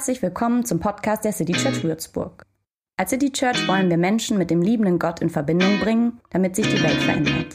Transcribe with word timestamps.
Herzlich 0.00 0.22
willkommen 0.22 0.64
zum 0.64 0.80
Podcast 0.80 1.26
der 1.26 1.32
City 1.34 1.52
Church 1.52 1.84
Würzburg. 1.84 2.46
Als 2.96 3.10
City 3.10 3.30
Church 3.30 3.68
wollen 3.68 3.90
wir 3.90 3.98
Menschen 3.98 4.38
mit 4.38 4.50
dem 4.50 4.62
liebenden 4.62 4.98
Gott 4.98 5.20
in 5.20 5.28
Verbindung 5.28 5.78
bringen, 5.78 6.22
damit 6.30 6.56
sich 6.56 6.66
die 6.66 6.82
Welt 6.82 7.02
verändert. 7.02 7.54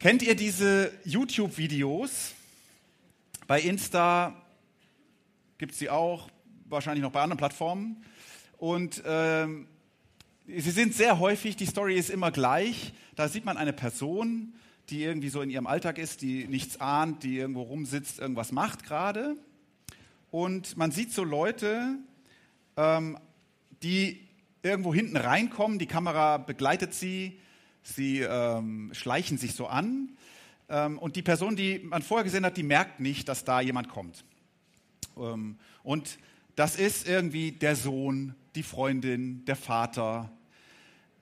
Kennt 0.00 0.22
ihr 0.22 0.34
diese 0.34 0.90
YouTube-Videos? 1.04 2.32
Bei 3.46 3.60
Insta 3.60 4.41
gibt 5.62 5.74
es 5.74 5.78
sie 5.78 5.90
auch, 5.90 6.28
wahrscheinlich 6.64 7.04
noch 7.04 7.12
bei 7.12 7.20
anderen 7.22 7.38
Plattformen. 7.38 8.02
Und 8.58 9.00
ähm, 9.06 9.68
sie 10.44 10.72
sind 10.72 10.92
sehr 10.92 11.20
häufig, 11.20 11.54
die 11.54 11.66
Story 11.66 11.96
ist 11.96 12.10
immer 12.10 12.32
gleich. 12.32 12.92
Da 13.14 13.28
sieht 13.28 13.44
man 13.44 13.56
eine 13.56 13.72
Person, 13.72 14.54
die 14.88 15.04
irgendwie 15.04 15.28
so 15.28 15.40
in 15.40 15.50
ihrem 15.50 15.68
Alltag 15.68 15.98
ist, 15.98 16.20
die 16.20 16.48
nichts 16.48 16.80
ahnt, 16.80 17.22
die 17.22 17.36
irgendwo 17.38 17.62
rumsitzt, 17.62 18.18
irgendwas 18.18 18.50
macht 18.50 18.82
gerade. 18.82 19.36
Und 20.32 20.76
man 20.76 20.90
sieht 20.90 21.12
so 21.12 21.22
Leute, 21.22 21.96
ähm, 22.76 23.16
die 23.84 24.18
irgendwo 24.64 24.92
hinten 24.92 25.16
reinkommen, 25.16 25.78
die 25.78 25.86
Kamera 25.86 26.38
begleitet 26.38 26.92
sie, 26.92 27.38
sie 27.84 28.18
ähm, 28.18 28.90
schleichen 28.94 29.38
sich 29.38 29.54
so 29.54 29.68
an. 29.68 30.08
Ähm, 30.68 30.98
und 30.98 31.14
die 31.14 31.22
Person, 31.22 31.54
die 31.54 31.78
man 31.84 32.02
vorher 32.02 32.24
gesehen 32.24 32.44
hat, 32.44 32.56
die 32.56 32.64
merkt 32.64 32.98
nicht, 32.98 33.28
dass 33.28 33.44
da 33.44 33.60
jemand 33.60 33.88
kommt. 33.88 34.24
Ähm, 35.16 35.58
und 35.82 36.18
das 36.56 36.76
ist 36.76 37.08
irgendwie 37.08 37.52
der 37.52 37.76
Sohn, 37.76 38.34
die 38.54 38.62
Freundin, 38.62 39.44
der 39.44 39.56
Vater. 39.56 40.30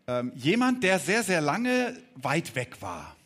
Ähm, 0.06 0.33
jemand, 0.34 0.83
der 0.83 0.98
sehr, 0.98 1.22
sehr 1.22 1.41
lange 1.41 1.96
weit 2.16 2.55
weg 2.55 2.83
war. 2.83 3.16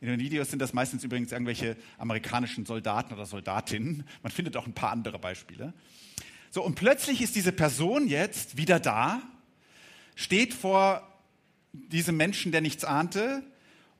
In 0.00 0.08
den 0.08 0.20
Videos 0.20 0.50
sind 0.50 0.60
das 0.60 0.72
meistens 0.72 1.04
übrigens 1.04 1.32
irgendwelche 1.32 1.76
amerikanischen 1.98 2.66
Soldaten 2.66 3.14
oder 3.14 3.26
Soldatinnen. 3.26 4.04
Man 4.22 4.32
findet 4.32 4.56
auch 4.56 4.66
ein 4.66 4.74
paar 4.74 4.92
andere 4.92 5.18
Beispiele. 5.18 5.72
So, 6.50 6.62
und 6.62 6.74
plötzlich 6.74 7.22
ist 7.22 7.34
diese 7.34 7.52
Person 7.52 8.08
jetzt 8.08 8.56
wieder 8.56 8.78
da, 8.78 9.20
steht 10.14 10.54
vor 10.54 11.06
diesem 11.72 12.16
Menschen, 12.16 12.52
der 12.52 12.60
nichts 12.60 12.84
ahnte, 12.84 13.42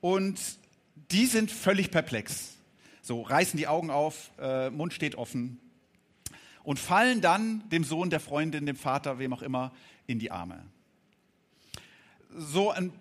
und 0.00 0.38
die 1.10 1.26
sind 1.26 1.50
völlig 1.50 1.90
perplex. 1.90 2.55
So, 3.06 3.22
reißen 3.22 3.56
die 3.56 3.68
Augen 3.68 3.90
auf, 3.90 4.32
äh, 4.40 4.68
Mund 4.68 4.92
steht 4.92 5.14
offen 5.14 5.60
und 6.64 6.80
fallen 6.80 7.20
dann 7.20 7.62
dem 7.68 7.84
Sohn, 7.84 8.10
der 8.10 8.18
Freundin, 8.18 8.66
dem 8.66 8.74
Vater, 8.74 9.20
wem 9.20 9.32
auch 9.32 9.42
immer, 9.42 9.70
in 10.08 10.18
die 10.18 10.32
Arme. 10.32 10.66
So 12.36 12.72
ein, 12.72 12.92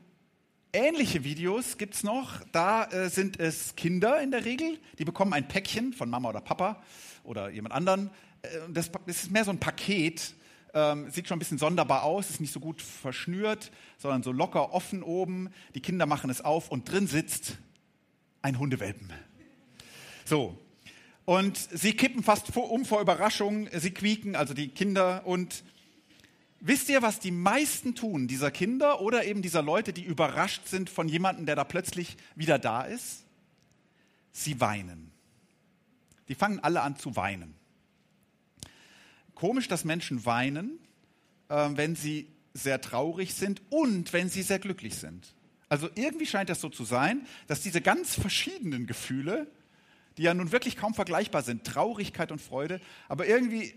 ähnliche 0.73 1.23
Videos 1.23 1.80
gibt 1.80 1.95
es 1.95 2.03
noch. 2.03 2.39
Da 2.52 2.86
äh, 2.92 3.09
sind 3.09 3.39
es 3.39 3.76
Kinder 3.76 4.22
in 4.22 4.30
der 4.30 4.45
Regel, 4.45 4.78
die 5.00 5.06
bekommen 5.06 5.33
ein 5.33 5.48
Päckchen 5.48 5.92
von 5.92 6.08
Mama 6.08 6.30
oder 6.30 6.42
Papa 6.42 6.83
oder 7.23 7.50
jemand 7.50 7.73
anderen. 7.73 8.11
Äh, 8.44 8.48
das, 8.70 8.92
das 9.08 9.23
ist 9.23 9.31
mehr 9.31 9.44
so 9.44 9.50
ein 9.50 9.59
Paket, 9.59 10.36
ähm, 10.76 11.09
sieht 11.09 11.28
schon 11.28 11.38
ein 11.38 11.39
bisschen 11.39 11.58
sonderbar 11.58 12.03
aus, 12.03 12.30
ist 12.30 12.42
nicht 12.42 12.53
so 12.53 12.59
gut 12.59 12.80
verschnürt, 12.80 13.72
sondern 13.98 14.22
so 14.22 14.31
locker 14.31 14.72
offen 14.72 15.02
oben. 15.02 15.50
Die 15.73 15.81
Kinder 15.81 16.06
machen 16.06 16.30
es 16.30 16.42
auf 16.42 16.70
und 16.70 16.92
drin 16.92 17.08
sitzt 17.08 17.58
ein 18.44 18.59
Hundewelpen. 18.59 19.11
So. 20.26 20.59
Und 21.23 21.58
sie 21.58 21.94
kippen 21.94 22.23
fast 22.23 22.56
um 22.56 22.86
vor 22.86 23.02
Überraschung, 23.02 23.70
sie 23.73 23.92
quieken, 23.92 24.36
also 24.36 24.54
die 24.54 24.67
Kinder. 24.67 25.26
Und 25.26 25.64
wisst 26.59 26.90
ihr, 26.90 27.02
was 27.02 27.20
die 27.20 27.32
meisten 27.32 27.95
tun, 27.95 28.28
dieser 28.28 28.52
Kinder 28.52 29.02
oder 29.02 29.26
eben 29.26 29.42
dieser 29.42 29.61
Leute, 29.61 29.94
die 29.94 30.04
überrascht 30.04 30.67
sind 30.67 30.89
von 30.89 31.08
jemandem, 31.08 31.45
der 31.45 31.55
da 31.55 31.64
plötzlich 31.64 32.17
wieder 32.36 32.60
da 32.60 32.82
ist? 32.82 33.23
Sie 34.32 34.60
weinen. 34.60 35.11
Die 36.28 36.36
fangen 36.36 36.60
alle 36.60 36.82
an 36.82 36.98
zu 36.98 37.16
weinen. 37.16 37.55
Komisch, 39.33 39.67
dass 39.67 39.83
Menschen 39.83 40.26
weinen, 40.26 40.80
äh, 41.49 41.70
wenn 41.73 41.95
sie 41.95 42.28
sehr 42.54 42.82
traurig 42.82 43.33
sind 43.33 43.61
und 43.70 44.14
wenn 44.14 44.30
sie 44.30 44.42
sehr 44.42 44.60
glücklich 44.60 44.95
sind. 44.95 45.33
Also 45.70 45.89
irgendwie 45.95 46.26
scheint 46.26 46.49
das 46.49 46.61
so 46.61 46.70
zu 46.70 46.86
sein, 46.86 47.26
dass 47.48 47.61
diese 47.61 47.82
ganz 47.82 48.16
verschiedenen 48.16 48.86
Gefühle 48.86 49.48
die 50.17 50.23
ja 50.23 50.33
nun 50.33 50.52
wirklich 50.52 50.77
kaum 50.77 50.93
vergleichbar 50.93 51.43
sind, 51.43 51.65
Traurigkeit 51.65 52.31
und 52.31 52.42
Freude, 52.42 52.80
aber 53.08 53.27
irgendwie 53.27 53.73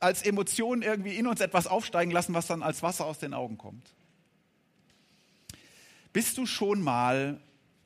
als 0.00 0.22
Emotionen 0.22 0.82
irgendwie 0.82 1.16
in 1.16 1.26
uns 1.26 1.40
etwas 1.40 1.66
aufsteigen 1.66 2.10
lassen, 2.10 2.34
was 2.34 2.46
dann 2.46 2.62
als 2.62 2.82
Wasser 2.82 3.04
aus 3.04 3.18
den 3.18 3.34
Augen 3.34 3.58
kommt. 3.58 3.94
Bist 6.12 6.38
du 6.38 6.46
schon 6.46 6.80
mal 6.80 7.40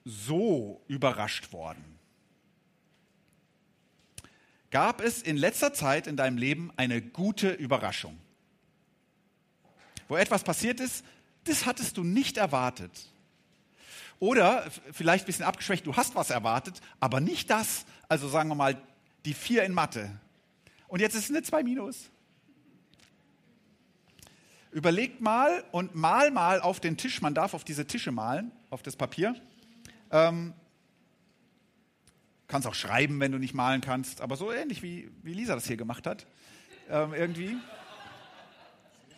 so 0.04 0.82
überrascht 0.88 1.52
worden? 1.52 1.84
Gab 4.70 5.02
es 5.02 5.20
in 5.20 5.36
letzter 5.36 5.74
Zeit 5.74 6.06
in 6.06 6.16
deinem 6.16 6.38
Leben 6.38 6.72
eine 6.76 7.02
gute 7.02 7.50
Überraschung? 7.50 8.18
Wo 10.08 10.16
etwas 10.16 10.44
passiert 10.44 10.80
ist, 10.80 11.04
das 11.44 11.66
hattest 11.66 11.96
du 11.96 12.04
nicht 12.04 12.36
erwartet. 12.36 13.11
Oder 14.22 14.70
vielleicht 14.92 15.24
ein 15.24 15.26
bisschen 15.26 15.44
abgeschwächt, 15.44 15.84
du 15.84 15.96
hast 15.96 16.14
was 16.14 16.30
erwartet, 16.30 16.80
aber 17.00 17.18
nicht 17.18 17.50
das. 17.50 17.84
Also 18.08 18.28
sagen 18.28 18.48
wir 18.50 18.54
mal 18.54 18.80
die 19.24 19.34
vier 19.34 19.64
in 19.64 19.74
Mathe. 19.74 20.12
Und 20.86 21.00
jetzt 21.00 21.16
ist 21.16 21.24
es 21.24 21.30
eine 21.30 21.42
2 21.42 21.64
minus. 21.64 22.08
Überlegt 24.70 25.20
mal 25.20 25.64
und 25.72 25.96
mal 25.96 26.30
mal 26.30 26.60
auf 26.60 26.78
den 26.78 26.96
Tisch, 26.96 27.20
man 27.20 27.34
darf 27.34 27.52
auf 27.52 27.64
diese 27.64 27.84
Tische 27.84 28.12
malen, 28.12 28.52
auf 28.70 28.80
das 28.84 28.94
Papier. 28.94 29.34
Ähm, 30.12 30.54
kannst 32.46 32.68
auch 32.68 32.76
schreiben, 32.76 33.18
wenn 33.18 33.32
du 33.32 33.38
nicht 33.38 33.54
malen 33.54 33.80
kannst, 33.80 34.20
aber 34.20 34.36
so 34.36 34.52
ähnlich 34.52 34.84
wie, 34.84 35.10
wie 35.24 35.34
Lisa 35.34 35.56
das 35.56 35.66
hier 35.66 35.76
gemacht 35.76 36.06
hat. 36.06 36.28
Ähm, 36.88 37.12
irgendwie. 37.12 37.56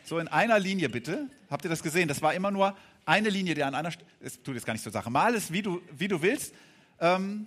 So 0.04 0.19
in 0.19 0.28
einer 0.28 0.59
Linie 0.59 0.88
bitte. 0.88 1.28
Habt 1.50 1.66
ihr 1.66 1.69
das 1.69 1.82
gesehen? 1.82 2.09
Das 2.09 2.22
war 2.22 2.32
immer 2.32 2.50
nur 2.50 2.75
eine 3.06 3.28
Linie, 3.28 3.54
die 3.54 3.62
an 3.62 3.75
einer, 3.75 3.91
es 4.20 4.42
tut 4.42 4.54
jetzt 4.54 4.66
gar 4.66 4.72
nicht 4.72 4.82
zur 4.82 4.92
Sache. 4.92 5.10
Mal 5.10 5.34
es, 5.34 5.53
wie 5.53 5.62
du, 5.62 5.81
wie 5.97 6.09
du 6.09 6.20
willst. 6.20 6.54
Ähm, 7.00 7.47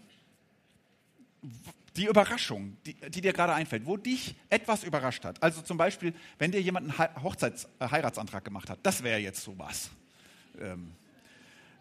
die 1.95 2.05
Überraschung, 2.05 2.77
die, 2.85 2.93
die, 2.93 3.21
dir 3.21 3.33
gerade 3.33 3.53
einfällt, 3.53 3.85
wo 3.85 3.97
dich 3.97 4.35
etwas 4.49 4.83
überrascht 4.83 5.25
hat. 5.25 5.41
Also 5.41 5.61
zum 5.61 5.77
Beispiel, 5.77 6.13
wenn 6.37 6.51
dir 6.51 6.61
jemand 6.61 6.99
einen 6.99 7.23
Hochzeits-, 7.23 7.67
äh, 7.79 7.89
Heiratsantrag 7.89 8.45
gemacht 8.45 8.69
hat, 8.69 8.79
das 8.83 9.01
wäre 9.01 9.19
jetzt 9.19 9.43
so 9.43 9.57
was. 9.57 9.89
Ähm, 10.59 10.91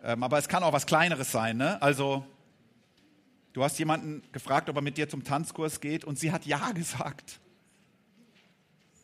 ähm, 0.03 0.23
aber 0.23 0.39
es 0.39 0.49
kann 0.49 0.63
auch 0.63 0.73
was 0.73 0.87
Kleineres 0.87 1.31
sein. 1.31 1.59
Ne? 1.59 1.81
Also, 1.83 2.27
du 3.53 3.63
hast 3.63 3.79
jemanden 3.79 4.23
gefragt, 4.33 4.71
ob 4.71 4.77
er 4.77 4.83
mit 4.83 4.97
dir 4.97 5.09
zum 5.09 5.23
Tanzkurs 5.23 5.81
geht 5.81 6.05
und 6.05 6.19
sie 6.19 6.33
hat 6.33 6.47
Ja 6.47 6.73
gesagt. 6.73 7.39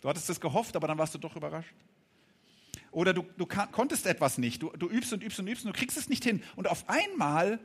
Du 0.00 0.08
hattest 0.08 0.28
es 0.30 0.40
gehofft, 0.40 0.74
aber 0.76 0.88
dann 0.88 0.98
warst 0.98 1.14
du 1.14 1.18
doch 1.18 1.36
überrascht. 1.36 1.74
Oder 2.92 3.14
du, 3.14 3.24
du 3.38 3.46
konntest 3.46 4.06
etwas 4.06 4.38
nicht. 4.38 4.62
Du, 4.62 4.70
du 4.70 4.88
übst 4.88 5.12
und 5.14 5.22
übst 5.22 5.40
und 5.40 5.48
übst 5.48 5.64
und 5.64 5.74
du 5.74 5.78
kriegst 5.78 5.96
es 5.96 6.08
nicht 6.08 6.22
hin. 6.22 6.42
Und 6.56 6.68
auf 6.68 6.88
einmal 6.88 7.58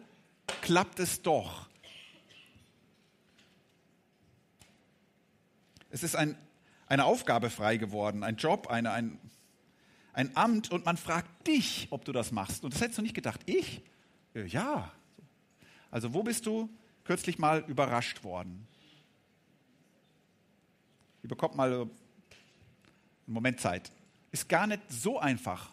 klappt 0.62 1.00
es 1.00 1.22
doch. 1.22 1.70
Es 5.90 6.02
ist 6.02 6.16
ein, 6.16 6.38
eine 6.88 7.04
Aufgabe 7.04 7.50
frei 7.50 7.76
geworden, 7.76 8.24
ein 8.24 8.38
Job, 8.38 8.68
eine, 8.68 8.92
ein, 8.92 9.20
ein 10.14 10.36
Amt 10.38 10.72
und 10.72 10.86
man 10.86 10.96
fragt 10.96 11.48
dich, 11.48 11.88
ob 11.92 12.06
du 12.06 12.14
das 12.14 12.32
machst. 12.32 12.64
Und 12.64 12.74
das 12.74 12.80
hättest 12.80 13.00
du 13.00 13.02
nicht 13.02 13.16
gedacht. 13.16 13.42
Ich? 13.46 13.84
Äh, 14.34 14.46
ja. 14.46 14.92
Also 15.92 16.14
wo 16.14 16.24
bist 16.24 16.46
du 16.46 16.70
kürzlich 17.04 17.38
mal 17.38 17.66
überrascht 17.68 18.24
worden? 18.24 18.66
Ihr 21.22 21.30
bekommt 21.30 21.56
mal 21.56 21.74
einen 21.74 21.92
Moment 23.26 23.60
Zeit. 23.60 23.92
Ist 24.32 24.50
gar 24.50 24.68
nicht 24.68 24.82
so 24.90 25.20
einfach, 25.20 25.72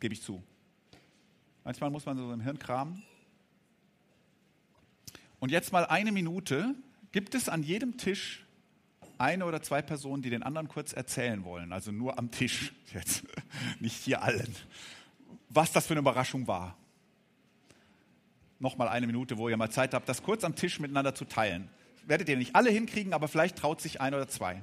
gebe 0.00 0.14
ich 0.14 0.22
zu. 0.22 0.42
Manchmal 1.64 1.90
muss 1.90 2.06
man 2.06 2.16
so 2.16 2.32
im 2.32 2.40
Hirn 2.40 2.58
kramen. 2.58 3.02
Und 5.40 5.50
jetzt 5.50 5.72
mal 5.72 5.86
eine 5.86 6.12
Minute. 6.12 6.74
Gibt 7.12 7.34
es 7.34 7.48
an 7.48 7.62
jedem 7.62 7.96
Tisch 7.96 8.44
eine 9.18 9.44
oder 9.44 9.62
zwei 9.62 9.82
Personen, 9.82 10.22
die 10.22 10.30
den 10.30 10.42
anderen 10.42 10.68
kurz 10.68 10.92
erzählen 10.92 11.44
wollen? 11.44 11.72
Also 11.72 11.90
nur 11.90 12.18
am 12.18 12.30
Tisch 12.30 12.72
jetzt, 12.94 13.24
nicht 13.80 13.96
hier 13.96 14.22
allen. 14.22 14.54
Was 15.48 15.72
das 15.72 15.86
für 15.86 15.94
eine 15.94 16.00
Überraschung 16.00 16.46
war. 16.46 16.76
Nochmal 18.60 18.88
eine 18.88 19.06
Minute, 19.06 19.38
wo 19.38 19.48
ihr 19.48 19.56
mal 19.56 19.70
Zeit 19.70 19.94
habt, 19.94 20.08
das 20.08 20.22
kurz 20.22 20.44
am 20.44 20.56
Tisch 20.56 20.80
miteinander 20.80 21.14
zu 21.14 21.24
teilen. 21.24 21.68
Werdet 22.06 22.28
ihr 22.28 22.36
nicht 22.36 22.56
alle 22.56 22.70
hinkriegen, 22.70 23.12
aber 23.12 23.28
vielleicht 23.28 23.56
traut 23.56 23.80
sich 23.80 24.00
ein 24.00 24.14
oder 24.14 24.28
zwei. 24.28 24.62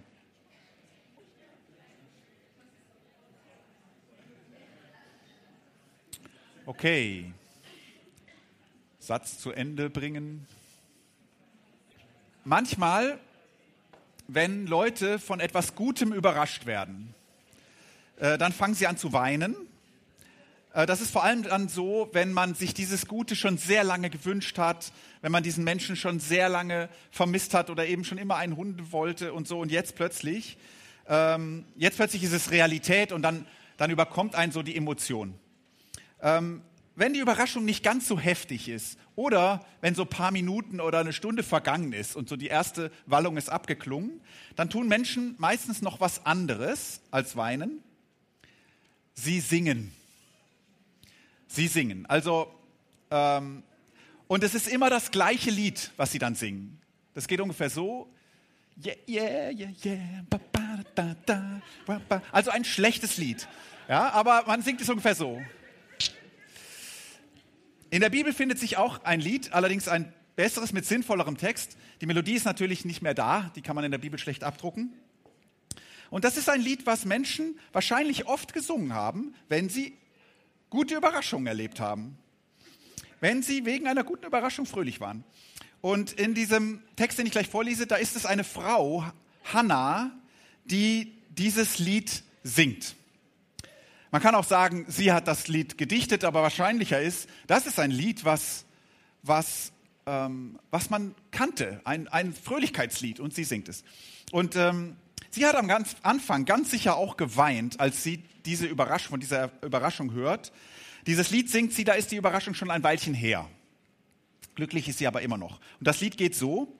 Okay. 6.65 7.31
Satz 8.99 9.37
zu 9.39 9.51
Ende 9.51 9.89
bringen. 9.89 10.47
Manchmal 12.43 13.19
wenn 14.27 14.65
Leute 14.65 15.19
von 15.19 15.39
etwas 15.39 15.75
Gutem 15.75 16.13
überrascht 16.13 16.65
werden, 16.65 17.13
äh, 18.17 18.37
dann 18.37 18.53
fangen 18.53 18.73
sie 18.73 18.87
an 18.87 18.97
zu 18.97 19.13
weinen. 19.13 19.55
Äh, 20.73 20.85
das 20.85 21.01
ist 21.01 21.11
vor 21.11 21.23
allem 21.23 21.43
dann 21.43 21.69
so, 21.69 22.09
wenn 22.13 22.33
man 22.33 22.55
sich 22.55 22.73
dieses 22.73 23.07
Gute 23.07 23.35
schon 23.35 23.57
sehr 23.57 23.83
lange 23.83 24.09
gewünscht 24.09 24.57
hat, 24.57 24.91
wenn 25.21 25.31
man 25.31 25.43
diesen 25.43 25.63
Menschen 25.63 25.95
schon 25.95 26.19
sehr 26.19 26.49
lange 26.49 26.89
vermisst 27.11 27.53
hat 27.53 27.69
oder 27.69 27.85
eben 27.85 28.03
schon 28.03 28.17
immer 28.17 28.37
einen 28.37 28.55
Hund 28.55 28.91
wollte 28.91 29.33
und 29.33 29.47
so 29.47 29.59
und 29.59 29.71
jetzt 29.71 29.95
plötzlich, 29.95 30.57
ähm, 31.07 31.65
jetzt 31.75 31.97
plötzlich 31.97 32.23
ist 32.23 32.33
es 32.33 32.51
Realität 32.51 33.11
und 33.11 33.21
dann, 33.21 33.45
dann 33.77 33.91
überkommt 33.91 34.35
einen 34.35 34.51
so 34.51 34.63
die 34.63 34.75
Emotion. 34.75 35.35
Ähm, 36.21 36.61
wenn 36.95 37.13
die 37.13 37.19
Überraschung 37.19 37.65
nicht 37.65 37.83
ganz 37.83 38.07
so 38.07 38.19
heftig 38.19 38.69
ist 38.69 38.97
oder 39.15 39.65
wenn 39.81 39.95
so 39.95 40.03
ein 40.03 40.09
paar 40.09 40.31
Minuten 40.31 40.79
oder 40.79 40.99
eine 40.99 41.11
Stunde 41.11 41.43
vergangen 41.43 41.91
ist 41.91 42.15
und 42.15 42.29
so 42.29 42.37
die 42.37 42.47
erste 42.47 42.91
Wallung 43.05 43.35
ist 43.35 43.49
abgeklungen, 43.49 44.21
dann 44.55 44.69
tun 44.69 44.87
Menschen 44.87 45.35
meistens 45.37 45.81
noch 45.81 45.99
was 45.99 46.25
anderes 46.25 47.01
als 47.11 47.35
weinen. 47.35 47.83
Sie 49.13 49.41
singen. 49.41 49.91
Sie 51.47 51.67
singen. 51.67 52.05
Also, 52.05 52.53
ähm, 53.11 53.63
und 54.27 54.43
es 54.43 54.55
ist 54.55 54.67
immer 54.67 54.89
das 54.89 55.11
gleiche 55.11 55.51
Lied, 55.51 55.91
was 55.97 56.11
sie 56.11 56.19
dann 56.19 56.35
singen. 56.35 56.79
Das 57.13 57.27
geht 57.27 57.41
ungefähr 57.41 57.69
so. 57.69 58.09
Yeah, 58.83 58.95
yeah, 59.07 59.49
yeah, 59.51 59.69
yeah. 59.83 60.25
Ba, 60.29 60.39
ba, 60.51 60.79
da, 60.95 61.15
da, 61.25 61.61
ba. 61.85 62.21
Also 62.31 62.51
ein 62.51 62.65
schlechtes 62.65 63.17
Lied. 63.17 63.47
Ja, 63.87 64.09
aber 64.11 64.43
man 64.47 64.61
singt 64.61 64.81
es 64.81 64.89
ungefähr 64.89 65.15
so. 65.15 65.41
In 67.95 68.01
der 68.01 68.09
Bibel 68.09 68.33
findet 68.33 68.59
sich 68.59 68.75
auch 68.75 69.05
ein 69.05 69.21
Lied, 69.21 69.53
allerdings 69.53 69.87
ein 69.87 70.11
besseres 70.35 70.73
mit 70.73 70.85
sinnvollerem 70.85 71.37
Text. 71.37 71.77
Die 72.01 72.05
Melodie 72.05 72.33
ist 72.33 72.43
natürlich 72.43 72.83
nicht 72.83 73.01
mehr 73.01 73.13
da, 73.13 73.53
die 73.55 73.61
kann 73.61 73.73
man 73.73 73.85
in 73.85 73.91
der 73.91 73.99
Bibel 73.99 74.19
schlecht 74.19 74.43
abdrucken. 74.43 74.91
Und 76.09 76.25
das 76.25 76.35
ist 76.35 76.49
ein 76.49 76.59
Lied, 76.59 76.85
was 76.85 77.05
Menschen 77.05 77.57
wahrscheinlich 77.71 78.27
oft 78.27 78.51
gesungen 78.51 78.91
haben, 78.91 79.33
wenn 79.47 79.69
sie 79.69 79.97
gute 80.69 80.95
Überraschungen 80.95 81.47
erlebt 81.47 81.79
haben. 81.79 82.17
Wenn 83.21 83.41
sie 83.41 83.63
wegen 83.63 83.87
einer 83.87 84.03
guten 84.03 84.25
Überraschung 84.25 84.65
fröhlich 84.65 84.99
waren. 84.99 85.23
Und 85.79 86.11
in 86.11 86.33
diesem 86.33 86.83
Text, 86.97 87.17
den 87.17 87.27
ich 87.27 87.31
gleich 87.31 87.47
vorlese, 87.47 87.87
da 87.87 87.95
ist 87.95 88.17
es 88.17 88.25
eine 88.25 88.43
Frau, 88.43 89.05
Hannah, 89.45 90.11
die 90.65 91.13
dieses 91.29 91.79
Lied 91.79 92.23
singt. 92.43 92.97
Man 94.15 94.21
kann 94.21 94.35
auch 94.35 94.45
sagen, 94.45 94.85
sie 94.87 95.11
hat 95.11 95.27
das 95.27 95.49
Lied 95.49 95.77
gedichtet, 95.77 96.23
aber 96.23 96.41
wahrscheinlicher 96.41 97.01
ist, 97.01 97.27
das 97.47 97.67
ist 97.67 97.81
ein 97.81 97.91
Lied, 97.91 98.23
was, 98.23 98.63
was, 99.23 99.73
ähm, 100.05 100.57
was 100.71 100.89
man 100.89 101.13
kannte, 101.31 101.81
ein, 101.83 102.07
ein 102.07 102.33
Fröhlichkeitslied 102.33 103.19
und 103.19 103.33
sie 103.33 103.43
singt 103.43 103.67
es. 103.67 103.83
Und 104.31 104.55
ähm, 104.55 104.95
sie 105.31 105.45
hat 105.45 105.55
am 105.55 105.67
ganz 105.67 105.97
Anfang 106.01 106.45
ganz 106.45 106.71
sicher 106.71 106.95
auch 106.95 107.17
geweint, 107.17 107.81
als 107.81 108.03
sie 108.03 108.23
diese 108.45 108.67
Überraschung, 108.67 109.09
von 109.09 109.19
dieser 109.19 109.51
Überraschung 109.61 110.13
hört. 110.13 110.53
Dieses 111.07 111.29
Lied 111.31 111.49
singt 111.49 111.73
sie, 111.73 111.83
da 111.83 111.91
ist 111.91 112.09
die 112.13 112.15
Überraschung 112.15 112.53
schon 112.53 112.71
ein 112.71 112.83
Weilchen 112.83 113.13
her. 113.13 113.49
Glücklich 114.55 114.87
ist 114.87 114.99
sie 114.99 115.07
aber 115.07 115.23
immer 115.23 115.37
noch. 115.37 115.59
Und 115.79 115.89
das 115.89 115.99
Lied 115.99 116.15
geht 116.15 116.35
so. 116.35 116.73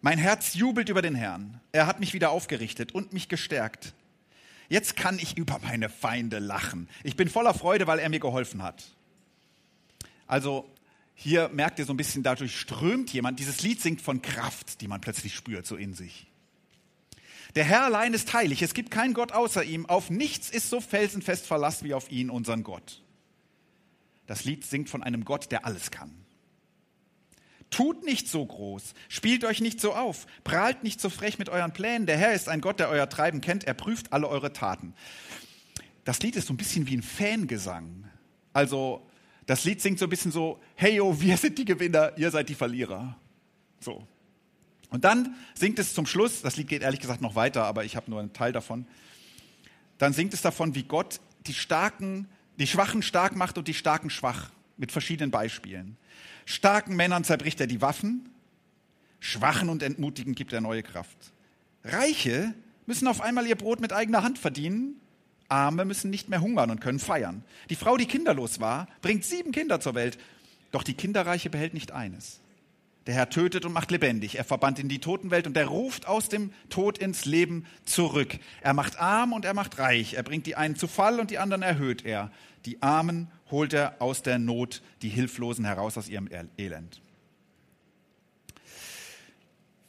Mein 0.00 0.18
Herz 0.18 0.54
jubelt 0.54 0.88
über 0.88 1.02
den 1.02 1.14
Herrn. 1.14 1.60
Er 1.70 1.86
hat 1.86 2.00
mich 2.00 2.14
wieder 2.14 2.32
aufgerichtet 2.32 2.90
und 2.90 3.12
mich 3.12 3.28
gestärkt. 3.28 3.94
Jetzt 4.68 4.96
kann 4.96 5.18
ich 5.18 5.36
über 5.38 5.58
meine 5.60 5.88
Feinde 5.88 6.38
lachen. 6.38 6.88
Ich 7.02 7.16
bin 7.16 7.28
voller 7.28 7.54
Freude, 7.54 7.86
weil 7.86 7.98
er 7.98 8.08
mir 8.08 8.20
geholfen 8.20 8.62
hat. 8.62 8.84
Also 10.26 10.70
hier 11.14 11.48
merkt 11.48 11.78
ihr 11.78 11.84
so 11.84 11.92
ein 11.92 11.96
bisschen, 11.96 12.22
dadurch 12.22 12.58
strömt 12.58 13.12
jemand. 13.12 13.40
Dieses 13.40 13.62
Lied 13.62 13.80
singt 13.80 14.02
von 14.02 14.22
Kraft, 14.22 14.80
die 14.80 14.88
man 14.88 15.00
plötzlich 15.00 15.34
spürt, 15.34 15.66
so 15.66 15.76
in 15.76 15.94
sich. 15.94 16.26
Der 17.54 17.64
Herr 17.64 17.84
allein 17.84 18.12
ist 18.14 18.32
heilig. 18.34 18.62
Es 18.62 18.74
gibt 18.74 18.90
keinen 18.90 19.14
Gott 19.14 19.32
außer 19.32 19.64
ihm. 19.64 19.86
Auf 19.86 20.10
nichts 20.10 20.50
ist 20.50 20.68
so 20.68 20.80
felsenfest 20.80 21.46
Verlass 21.46 21.82
wie 21.82 21.94
auf 21.94 22.10
ihn, 22.10 22.30
unseren 22.30 22.62
Gott. 22.62 23.02
Das 24.26 24.44
Lied 24.44 24.64
singt 24.64 24.90
von 24.90 25.02
einem 25.02 25.24
Gott, 25.24 25.50
der 25.50 25.64
alles 25.64 25.90
kann. 25.90 26.12
Tut 27.70 28.04
nicht 28.04 28.28
so 28.28 28.44
groß, 28.44 28.94
spielt 29.08 29.44
euch 29.44 29.60
nicht 29.60 29.80
so 29.80 29.94
auf, 29.94 30.26
prahlt 30.42 30.82
nicht 30.84 31.00
so 31.00 31.10
frech 31.10 31.38
mit 31.38 31.50
euren 31.50 31.72
Plänen. 31.72 32.06
Der 32.06 32.16
Herr 32.16 32.32
ist 32.32 32.48
ein 32.48 32.60
Gott, 32.62 32.80
der 32.80 32.88
euer 32.88 33.08
Treiben 33.08 33.40
kennt, 33.40 33.64
er 33.64 33.74
prüft 33.74 34.12
alle 34.12 34.28
eure 34.28 34.52
Taten. 34.52 34.94
Das 36.04 36.20
Lied 36.20 36.36
ist 36.36 36.46
so 36.46 36.54
ein 36.54 36.56
bisschen 36.56 36.86
wie 36.86 36.96
ein 36.96 37.02
Fangesang. 37.02 38.04
Also 38.54 39.06
das 39.44 39.64
Lied 39.64 39.82
singt 39.82 39.98
so 39.98 40.06
ein 40.06 40.10
bisschen 40.10 40.32
so, 40.32 40.60
hey 40.74 40.96
yo, 40.96 41.20
wir 41.20 41.36
sind 41.36 41.58
die 41.58 41.66
Gewinner, 41.66 42.12
ihr 42.16 42.30
seid 42.30 42.48
die 42.48 42.54
Verlierer. 42.54 43.16
So. 43.80 44.06
Und 44.90 45.04
dann 45.04 45.34
singt 45.54 45.78
es 45.78 45.92
zum 45.92 46.06
Schluss, 46.06 46.40
das 46.40 46.56
Lied 46.56 46.68
geht 46.68 46.82
ehrlich 46.82 47.00
gesagt 47.00 47.20
noch 47.20 47.34
weiter, 47.34 47.64
aber 47.64 47.84
ich 47.84 47.96
habe 47.96 48.10
nur 48.10 48.20
einen 48.20 48.32
Teil 48.32 48.52
davon. 48.52 48.86
Dann 49.98 50.12
singt 50.12 50.32
es 50.32 50.40
davon, 50.40 50.74
wie 50.74 50.84
Gott 50.84 51.20
die 51.46 51.54
Starken, 51.54 52.28
die 52.58 52.66
Schwachen 52.66 53.02
stark 53.02 53.36
macht 53.36 53.58
und 53.58 53.68
die 53.68 53.74
Starken 53.74 54.10
schwach, 54.10 54.50
mit 54.78 54.92
verschiedenen 54.92 55.30
Beispielen. 55.30 55.96
Starken 56.46 56.96
Männern 56.96 57.24
zerbricht 57.24 57.60
er 57.60 57.66
die 57.66 57.82
Waffen, 57.82 58.30
Schwachen 59.20 59.68
und 59.68 59.82
Entmutigen 59.82 60.34
gibt 60.34 60.52
er 60.52 60.60
neue 60.60 60.82
Kraft. 60.82 61.16
Reiche 61.84 62.54
müssen 62.86 63.08
auf 63.08 63.20
einmal 63.20 63.46
ihr 63.46 63.56
Brot 63.56 63.80
mit 63.80 63.92
eigener 63.92 64.22
Hand 64.22 64.38
verdienen, 64.38 65.00
Arme 65.48 65.84
müssen 65.84 66.10
nicht 66.10 66.28
mehr 66.28 66.40
hungern 66.40 66.70
und 66.70 66.80
können 66.80 66.98
feiern. 66.98 67.42
Die 67.70 67.74
Frau, 67.74 67.96
die 67.96 68.06
kinderlos 68.06 68.60
war, 68.60 68.88
bringt 69.02 69.24
sieben 69.24 69.52
Kinder 69.52 69.80
zur 69.80 69.94
Welt, 69.94 70.18
doch 70.70 70.82
die 70.82 70.94
Kinderreiche 70.94 71.50
behält 71.50 71.74
nicht 71.74 71.92
eines. 71.92 72.40
Der 73.08 73.14
Herr 73.14 73.30
tötet 73.30 73.64
und 73.64 73.72
macht 73.72 73.90
lebendig. 73.90 74.36
Er 74.36 74.44
verbannt 74.44 74.78
in 74.78 74.90
die 74.90 74.98
Totenwelt 74.98 75.46
und 75.46 75.56
er 75.56 75.64
ruft 75.64 76.06
aus 76.06 76.28
dem 76.28 76.52
Tod 76.68 76.98
ins 76.98 77.24
Leben 77.24 77.64
zurück. 77.86 78.38
Er 78.60 78.74
macht 78.74 78.98
arm 78.98 79.32
und 79.32 79.46
er 79.46 79.54
macht 79.54 79.78
reich. 79.78 80.12
Er 80.12 80.22
bringt 80.22 80.46
die 80.46 80.56
einen 80.56 80.76
zu 80.76 80.86
Fall 80.86 81.18
und 81.18 81.30
die 81.30 81.38
anderen 81.38 81.62
erhöht 81.62 82.04
er. 82.04 82.30
Die 82.66 82.82
Armen 82.82 83.30
holt 83.50 83.72
er 83.72 84.02
aus 84.02 84.20
der 84.20 84.38
Not, 84.38 84.82
die 85.00 85.08
Hilflosen 85.08 85.64
heraus 85.64 85.96
aus 85.96 86.10
ihrem 86.10 86.28
Elend. 86.58 87.00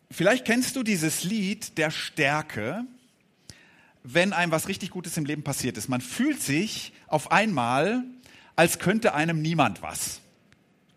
Vielleicht 0.09 0.45
kennst 0.45 0.77
du 0.77 0.83
dieses 0.83 1.25
Lied 1.25 1.77
der 1.77 1.91
Stärke, 1.91 2.85
wenn 4.01 4.31
einem 4.31 4.53
was 4.53 4.69
richtig 4.69 4.91
Gutes 4.91 5.17
im 5.17 5.25
Leben 5.25 5.43
passiert 5.43 5.75
ist. 5.75 5.89
Man 5.89 5.99
fühlt 5.99 6.41
sich 6.41 6.93
auf 7.07 7.33
einmal, 7.33 8.01
als 8.55 8.79
könnte 8.79 9.13
einem 9.13 9.41
niemand 9.41 9.81
was 9.81 10.21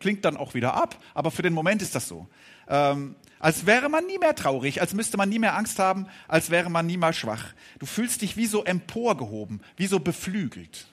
klingt 0.02 0.24
dann 0.24 0.36
auch 0.36 0.52
wieder 0.52 0.74
ab, 0.74 0.98
aber 1.14 1.30
für 1.30 1.42
den 1.42 1.54
Moment 1.54 1.80
ist 1.80 1.94
das 1.94 2.08
so. 2.08 2.28
Ähm, 2.68 3.14
als 3.38 3.66
wäre 3.66 3.88
man 3.88 4.06
nie 4.06 4.18
mehr 4.18 4.34
traurig, 4.34 4.80
als 4.80 4.92
müsste 4.92 5.16
man 5.16 5.28
nie 5.28 5.38
mehr 5.38 5.56
Angst 5.56 5.78
haben, 5.78 6.06
als 6.28 6.50
wäre 6.50 6.70
man 6.70 6.86
nie 6.86 6.96
mal 6.96 7.14
schwach. 7.14 7.54
Du 7.78 7.86
fühlst 7.86 8.20
dich 8.22 8.36
wie 8.36 8.46
so 8.46 8.64
emporgehoben, 8.64 9.62
wie 9.76 9.86
so 9.86 9.98
beflügelt, 9.98 10.86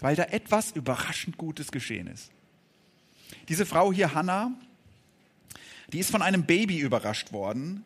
weil 0.00 0.16
da 0.16 0.24
etwas 0.24 0.70
überraschend 0.72 1.36
Gutes 1.36 1.72
geschehen 1.72 2.06
ist. 2.06 2.30
Diese 3.48 3.66
Frau 3.66 3.92
hier, 3.92 4.14
Hannah, 4.14 4.52
die 5.92 5.98
ist 5.98 6.10
von 6.10 6.22
einem 6.22 6.44
Baby 6.44 6.78
überrascht 6.78 7.32
worden, 7.32 7.84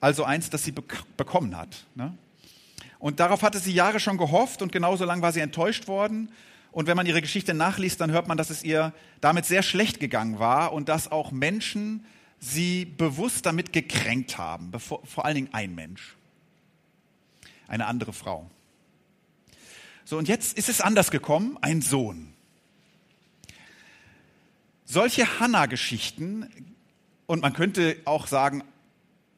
also 0.00 0.24
eins, 0.24 0.50
das 0.50 0.64
sie 0.64 0.72
bekommen 1.16 1.56
hat. 1.56 1.84
Ne? 1.94 2.16
Und 2.98 3.20
darauf 3.20 3.42
hatte 3.42 3.58
sie 3.58 3.72
Jahre 3.72 4.00
schon 4.00 4.18
gehofft 4.18 4.60
und 4.60 4.72
genauso 4.72 5.04
lang 5.04 5.22
war 5.22 5.32
sie 5.32 5.40
enttäuscht 5.40 5.88
worden 5.88 6.30
und 6.74 6.88
wenn 6.88 6.96
man 6.96 7.06
ihre 7.06 7.22
Geschichte 7.22 7.54
nachliest, 7.54 8.00
dann 8.00 8.10
hört 8.10 8.26
man, 8.26 8.36
dass 8.36 8.50
es 8.50 8.64
ihr 8.64 8.92
damit 9.20 9.46
sehr 9.46 9.62
schlecht 9.62 10.00
gegangen 10.00 10.40
war 10.40 10.72
und 10.72 10.88
dass 10.88 11.10
auch 11.10 11.30
Menschen 11.30 12.04
sie 12.40 12.84
bewusst 12.84 13.46
damit 13.46 13.72
gekränkt 13.72 14.38
haben. 14.38 14.72
Vor 14.80 15.24
allen 15.24 15.36
Dingen 15.36 15.48
ein 15.52 15.76
Mensch. 15.76 16.16
Eine 17.68 17.86
andere 17.86 18.12
Frau. 18.12 18.50
So, 20.04 20.18
und 20.18 20.26
jetzt 20.26 20.58
ist 20.58 20.68
es 20.68 20.80
anders 20.80 21.12
gekommen, 21.12 21.56
ein 21.62 21.80
Sohn. 21.80 22.32
Solche 24.84 25.38
Hannah-Geschichten, 25.38 26.74
und 27.26 27.40
man 27.40 27.52
könnte 27.52 27.96
auch 28.04 28.26
sagen, 28.26 28.64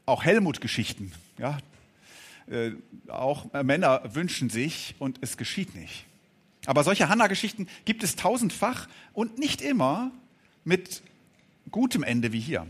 auch 0.07 0.25
Helmut-Geschichten, 0.25 1.13
ja, 1.37 1.59
äh, 2.49 2.71
auch 3.09 3.53
Männer 3.63 4.15
wünschen 4.15 4.49
sich 4.49 4.95
und 4.99 5.19
es 5.21 5.37
geschieht 5.37 5.75
nicht. 5.75 6.07
Aber 6.67 6.85
solche 6.85 7.09
Hannah-Geschichten 7.09 7.69
gibt 7.85 8.03
es 8.03 8.17
tausendfach 8.17 8.89
und 9.13 9.39
nicht 9.39 9.63
immer 9.63 10.11
mit 10.65 11.03
gutem 11.71 12.03
Ende 12.03 12.33
wie 12.33 12.41
hier. 12.41 12.67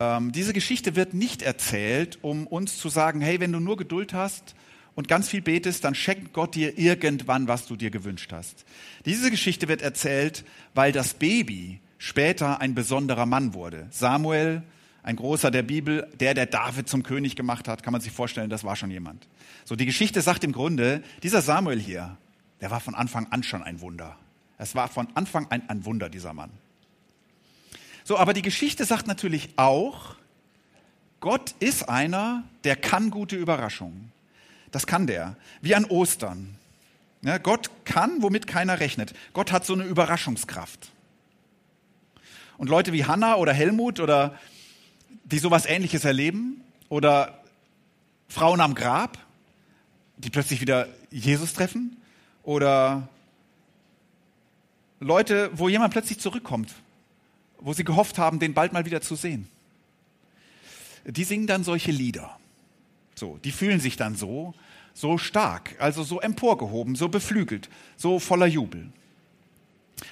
Ähm, 0.00 0.32
diese 0.32 0.52
Geschichte 0.52 0.96
wird 0.96 1.14
nicht 1.14 1.42
erzählt, 1.42 2.18
um 2.22 2.46
uns 2.46 2.78
zu 2.78 2.88
sagen, 2.88 3.20
hey, 3.20 3.40
wenn 3.40 3.52
du 3.52 3.60
nur 3.60 3.76
Geduld 3.76 4.12
hast 4.12 4.54
und 4.94 5.08
ganz 5.08 5.28
viel 5.28 5.42
betest, 5.42 5.84
dann 5.84 5.94
schenkt 5.94 6.32
Gott 6.32 6.54
dir 6.54 6.78
irgendwann, 6.78 7.48
was 7.48 7.66
du 7.66 7.76
dir 7.76 7.90
gewünscht 7.90 8.32
hast. 8.32 8.64
Diese 9.06 9.30
Geschichte 9.30 9.68
wird 9.68 9.80
erzählt, 9.80 10.44
weil 10.74 10.92
das 10.92 11.14
Baby 11.14 11.80
später 11.98 12.60
ein 12.60 12.74
besonderer 12.74 13.26
Mann 13.26 13.54
wurde. 13.54 13.86
Samuel 13.90 14.62
ein 15.02 15.16
großer 15.16 15.50
der 15.50 15.62
Bibel, 15.62 16.08
der, 16.20 16.34
der 16.34 16.46
David 16.46 16.88
zum 16.88 17.02
König 17.02 17.34
gemacht 17.34 17.66
hat, 17.66 17.82
kann 17.82 17.92
man 17.92 18.00
sich 18.00 18.12
vorstellen, 18.12 18.50
das 18.50 18.64
war 18.64 18.76
schon 18.76 18.90
jemand. 18.90 19.26
So, 19.64 19.74
die 19.74 19.86
Geschichte 19.86 20.22
sagt 20.22 20.44
im 20.44 20.52
Grunde, 20.52 21.02
dieser 21.22 21.42
Samuel 21.42 21.80
hier, 21.80 22.16
der 22.60 22.70
war 22.70 22.80
von 22.80 22.94
Anfang 22.94 23.26
an 23.30 23.42
schon 23.42 23.62
ein 23.62 23.80
Wunder. 23.80 24.16
Es 24.58 24.74
war 24.76 24.88
von 24.88 25.08
Anfang 25.14 25.48
an 25.50 25.62
ein 25.68 25.84
Wunder, 25.84 26.08
dieser 26.08 26.32
Mann. 26.32 26.50
So, 28.04 28.16
aber 28.16 28.32
die 28.32 28.42
Geschichte 28.42 28.84
sagt 28.84 29.06
natürlich 29.08 29.50
auch, 29.56 30.16
Gott 31.18 31.54
ist 31.58 31.88
einer, 31.88 32.44
der 32.64 32.76
kann 32.76 33.10
gute 33.10 33.36
Überraschungen. 33.36 34.12
Das 34.70 34.86
kann 34.86 35.06
der. 35.06 35.36
Wie 35.60 35.74
an 35.74 35.84
Ostern. 35.84 36.56
Ja, 37.22 37.38
Gott 37.38 37.70
kann, 37.84 38.22
womit 38.22 38.46
keiner 38.46 38.80
rechnet. 38.80 39.14
Gott 39.32 39.52
hat 39.52 39.64
so 39.64 39.74
eine 39.74 39.84
Überraschungskraft. 39.84 40.90
Und 42.58 42.68
Leute 42.68 42.92
wie 42.92 43.04
Hannah 43.04 43.36
oder 43.36 43.52
Helmut 43.52 44.00
oder 44.00 44.38
die 45.24 45.38
sowas 45.38 45.66
ähnliches 45.66 46.04
erleben 46.04 46.62
oder 46.88 47.42
Frauen 48.28 48.60
am 48.60 48.74
Grab, 48.74 49.18
die 50.16 50.30
plötzlich 50.30 50.60
wieder 50.60 50.88
Jesus 51.10 51.52
treffen 51.52 51.96
oder 52.42 53.08
Leute, 55.00 55.50
wo 55.52 55.68
jemand 55.68 55.92
plötzlich 55.92 56.20
zurückkommt, 56.20 56.72
wo 57.60 57.72
sie 57.72 57.84
gehofft 57.84 58.18
haben, 58.18 58.38
den 58.38 58.54
bald 58.54 58.72
mal 58.72 58.84
wieder 58.84 59.00
zu 59.00 59.16
sehen. 59.16 59.48
Die 61.04 61.24
singen 61.24 61.46
dann 61.46 61.64
solche 61.64 61.90
Lieder. 61.90 62.38
So, 63.14 63.38
die 63.44 63.52
fühlen 63.52 63.80
sich 63.80 63.96
dann 63.96 64.16
so, 64.16 64.54
so 64.94 65.18
stark, 65.18 65.76
also 65.78 66.04
so 66.04 66.20
emporgehoben, 66.20 66.94
so 66.94 67.08
beflügelt, 67.08 67.68
so 67.96 68.18
voller 68.18 68.46
Jubel. 68.46 68.90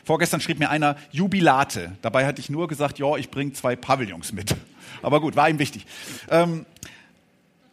Vorgestern 0.05 0.41
schrieb 0.41 0.59
mir 0.59 0.71
einer 0.71 0.97
Jubilate. 1.11 1.93
Dabei 2.03 2.27
hatte 2.27 2.41
ich 2.41 2.51
nur 2.51 2.69
gesagt, 2.69 2.99
ja, 2.99 3.17
ich 3.17 3.31
bringe 3.31 3.53
zwei 3.53 3.77
Pavillons 3.77 4.33
mit. 4.33 4.55
Aber 5.03 5.21
gut, 5.21 5.37
war 5.37 5.49
ihm 5.49 5.59
wichtig. 5.59 5.87
Ähm, 6.29 6.67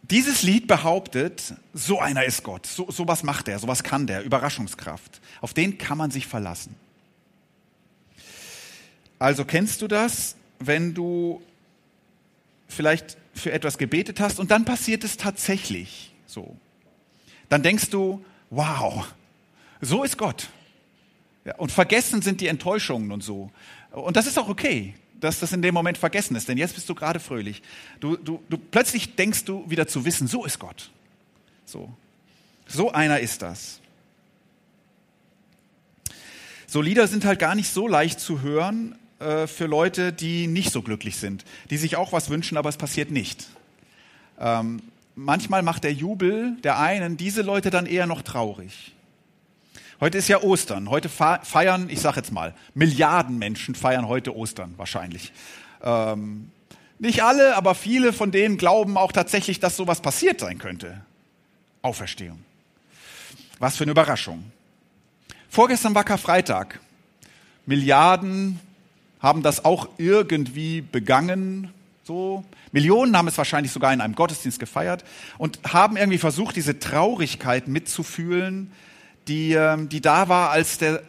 dieses 0.03 0.43
Lied 0.43 0.67
behauptet, 0.67 1.53
so 1.73 1.99
einer 1.99 2.23
ist 2.23 2.43
Gott, 2.43 2.65
so, 2.65 2.89
so 2.89 3.07
was 3.07 3.23
macht 3.23 3.47
er, 3.47 3.59
so 3.59 3.67
was 3.67 3.83
kann 3.83 4.07
der, 4.07 4.23
Überraschungskraft. 4.23 5.19
Auf 5.41 5.53
den 5.53 5.77
kann 5.77 5.97
man 5.97 6.11
sich 6.11 6.27
verlassen. 6.27 6.75
Also 9.19 9.43
kennst 9.43 9.81
du 9.81 9.87
das, 9.87 10.35
wenn 10.59 10.93
du 10.93 11.41
vielleicht 12.67 13.17
für 13.33 13.51
etwas 13.51 13.77
gebetet 13.77 14.19
hast 14.19 14.39
und 14.39 14.51
dann 14.51 14.65
passiert 14.65 15.03
es 15.03 15.17
tatsächlich 15.17 16.11
so. 16.25 16.55
Dann 17.49 17.63
denkst 17.63 17.89
du, 17.89 18.23
wow, 18.49 19.07
so 19.81 20.03
ist 20.03 20.17
Gott. 20.17 20.49
Ja, 21.47 21.55
und 21.55 21.71
vergessen 21.71 22.21
sind 22.21 22.41
die 22.41 22.47
Enttäuschungen 22.47 23.09
und 23.09 23.23
so. 23.23 23.49
Und 23.91 24.17
das 24.17 24.27
ist 24.27 24.37
auch 24.37 24.49
okay, 24.49 24.93
dass 25.21 25.39
das 25.39 25.53
in 25.53 25.61
dem 25.61 25.73
Moment 25.73 25.97
vergessen 25.97 26.35
ist, 26.35 26.49
denn 26.49 26.57
jetzt 26.57 26.75
bist 26.75 26.89
du 26.89 26.93
gerade 26.93 27.21
fröhlich. 27.21 27.61
Du, 28.01 28.17
du, 28.17 28.43
du, 28.49 28.57
plötzlich 28.57 29.15
denkst 29.15 29.45
du 29.45 29.63
wieder 29.69 29.87
zu 29.87 30.03
wissen, 30.03 30.27
so 30.27 30.43
ist 30.43 30.59
Gott. 30.59 30.91
So. 31.63 31.89
So 32.67 32.91
einer 32.91 33.21
ist 33.21 33.41
das. 33.43 33.79
So 36.67 36.81
Lieder 36.81 37.07
sind 37.07 37.23
halt 37.23 37.39
gar 37.39 37.55
nicht 37.55 37.69
so 37.69 37.87
leicht 37.87 38.19
zu 38.19 38.41
hören 38.41 38.97
äh, 39.19 39.47
für 39.47 39.67
Leute, 39.67 40.11
die 40.11 40.47
nicht 40.47 40.73
so 40.73 40.81
glücklich 40.81 41.15
sind, 41.15 41.45
die 41.69 41.77
sich 41.77 41.95
auch 41.95 42.11
was 42.11 42.29
wünschen, 42.29 42.57
aber 42.57 42.67
es 42.67 42.75
passiert 42.75 43.09
nicht. 43.09 43.47
Ähm, 44.37 44.81
manchmal 45.15 45.63
macht 45.63 45.85
der 45.85 45.93
Jubel 45.93 46.57
der 46.65 46.77
einen 46.77 47.15
diese 47.15 47.41
Leute 47.41 47.69
dann 47.69 47.85
eher 47.85 48.05
noch 48.05 48.21
traurig. 48.21 48.93
Heute 49.99 50.19
ist 50.19 50.27
ja 50.27 50.43
Ostern. 50.43 50.91
Heute 50.91 51.09
feiern, 51.09 51.89
ich 51.89 52.01
sage 52.01 52.17
jetzt 52.17 52.31
mal, 52.31 52.53
Milliarden 52.75 53.39
Menschen 53.39 53.73
feiern 53.73 54.07
heute 54.07 54.35
Ostern 54.35 54.75
wahrscheinlich. 54.77 55.33
Ähm, 55.81 56.51
nicht 56.99 57.23
alle, 57.23 57.55
aber 57.55 57.73
viele 57.73 58.13
von 58.13 58.31
denen 58.31 58.57
glauben 58.57 58.95
auch 58.95 59.11
tatsächlich, 59.11 59.59
dass 59.59 59.75
sowas 59.75 60.01
passiert 60.01 60.39
sein 60.39 60.59
könnte. 60.59 61.01
Auferstehung. 61.81 62.39
Was 63.57 63.75
für 63.77 63.85
eine 63.85 63.91
Überraschung. 63.91 64.51
Vorgestern 65.49 65.95
war 65.95 66.03
Karfreitag. 66.03 66.79
Milliarden 67.65 68.59
haben 69.19 69.41
das 69.41 69.65
auch 69.65 69.89
irgendwie 69.97 70.81
begangen. 70.81 71.73
So. 72.03 72.45
Millionen 72.71 73.17
haben 73.17 73.27
es 73.27 73.37
wahrscheinlich 73.37 73.71
sogar 73.71 73.93
in 73.93 74.01
einem 74.01 74.13
Gottesdienst 74.13 74.59
gefeiert 74.59 75.03
und 75.39 75.59
haben 75.63 75.97
irgendwie 75.97 76.19
versucht, 76.19 76.55
diese 76.55 76.77
Traurigkeit 76.77 77.67
mitzufühlen, 77.67 78.71
die, 79.27 79.53
ähm, 79.53 79.89
die 79.89 80.01
da 80.01 80.29
war, 80.29 80.49
als 80.51 80.77
der, 80.77 81.03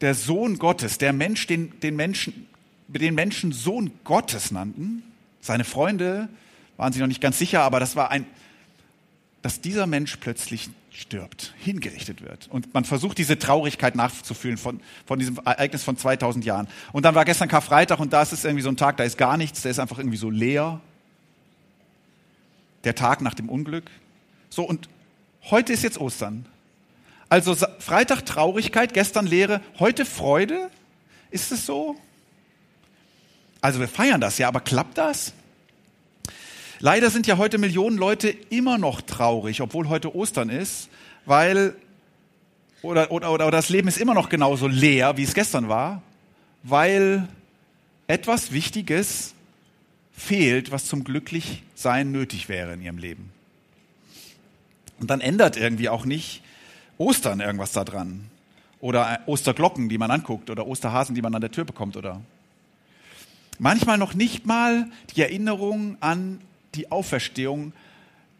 der 0.00 0.14
Sohn 0.14 0.58
Gottes, 0.58 0.98
der 0.98 1.12
Mensch, 1.12 1.46
den, 1.46 1.78
den 1.80 1.96
Menschen, 1.96 2.46
den 2.88 3.14
Menschen 3.14 3.52
Sohn 3.52 3.92
Gottes 4.04 4.50
nannten. 4.50 5.02
Seine 5.40 5.64
Freunde 5.64 6.28
waren 6.76 6.92
sich 6.92 7.00
noch 7.00 7.08
nicht 7.08 7.20
ganz 7.20 7.38
sicher, 7.38 7.62
aber 7.62 7.80
das 7.80 7.96
war 7.96 8.10
ein, 8.10 8.26
dass 9.42 9.60
dieser 9.60 9.86
Mensch 9.86 10.16
plötzlich 10.16 10.70
stirbt, 10.90 11.54
hingerichtet 11.58 12.20
wird. 12.22 12.48
Und 12.50 12.74
man 12.74 12.84
versucht, 12.84 13.18
diese 13.18 13.38
Traurigkeit 13.38 13.94
nachzufühlen 13.94 14.58
von, 14.58 14.80
von 15.06 15.18
diesem 15.18 15.38
Ereignis 15.38 15.84
von 15.84 15.96
2000 15.96 16.44
Jahren. 16.44 16.68
Und 16.92 17.04
dann 17.04 17.14
war 17.14 17.24
gestern 17.24 17.48
Karfreitag 17.48 18.00
und 18.00 18.12
da 18.12 18.22
ist 18.22 18.32
es 18.32 18.44
irgendwie 18.44 18.62
so 18.62 18.68
ein 18.70 18.76
Tag, 18.76 18.96
da 18.96 19.04
ist 19.04 19.16
gar 19.16 19.36
nichts, 19.36 19.62
der 19.62 19.70
ist 19.70 19.78
einfach 19.78 19.98
irgendwie 19.98 20.16
so 20.16 20.30
leer. 20.30 20.80
Der 22.84 22.94
Tag 22.94 23.20
nach 23.20 23.34
dem 23.34 23.48
Unglück. 23.48 23.90
So, 24.48 24.64
und 24.64 24.88
Heute 25.48 25.72
ist 25.72 25.82
jetzt 25.82 25.98
Ostern. 25.98 26.46
Also 27.28 27.54
Freitag 27.78 28.26
Traurigkeit, 28.26 28.92
gestern 28.92 29.26
Lehre, 29.26 29.60
heute 29.78 30.04
Freude. 30.04 30.70
Ist 31.30 31.52
es 31.52 31.64
so? 31.64 31.96
Also 33.60 33.78
wir 33.78 33.88
feiern 33.88 34.20
das 34.20 34.38
ja, 34.38 34.48
aber 34.48 34.60
klappt 34.60 34.98
das? 34.98 35.32
Leider 36.80 37.10
sind 37.10 37.26
ja 37.26 37.36
heute 37.36 37.58
Millionen 37.58 37.98
Leute 37.98 38.30
immer 38.48 38.78
noch 38.78 39.00
traurig, 39.00 39.60
obwohl 39.60 39.88
heute 39.88 40.14
Ostern 40.14 40.48
ist, 40.48 40.88
weil 41.26 41.74
oder, 42.82 43.10
oder, 43.12 43.30
oder 43.30 43.50
das 43.50 43.68
Leben 43.68 43.88
ist 43.88 43.98
immer 43.98 44.14
noch 44.14 44.30
genauso 44.30 44.66
leer, 44.66 45.16
wie 45.18 45.24
es 45.24 45.34
gestern 45.34 45.68
war, 45.68 46.02
weil 46.62 47.28
etwas 48.06 48.52
Wichtiges 48.52 49.34
fehlt, 50.12 50.70
was 50.72 50.86
zum 50.86 51.04
Glücklichsein 51.04 52.10
nötig 52.10 52.48
wäre 52.48 52.72
in 52.72 52.80
ihrem 52.80 52.98
Leben. 52.98 53.30
Und 55.00 55.08
dann 55.10 55.20
ändert 55.20 55.56
irgendwie 55.56 55.88
auch 55.88 56.04
nicht 56.04 56.42
Ostern 56.98 57.40
irgendwas 57.40 57.72
daran. 57.72 58.26
Oder 58.80 59.20
Osterglocken, 59.26 59.88
die 59.88 59.98
man 59.98 60.10
anguckt, 60.10 60.50
oder 60.50 60.66
Osterhasen, 60.66 61.14
die 61.14 61.22
man 61.22 61.34
an 61.34 61.40
der 61.40 61.50
Tür 61.50 61.64
bekommt, 61.64 61.96
oder 61.96 62.20
manchmal 63.58 63.98
noch 63.98 64.14
nicht 64.14 64.46
mal 64.46 64.86
die 65.14 65.22
Erinnerung 65.22 65.96
an 66.00 66.40
die 66.74 66.90
Auferstehung, 66.90 67.72